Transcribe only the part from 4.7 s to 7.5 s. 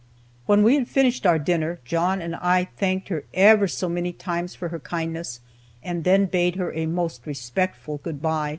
kindness, and then bade her a most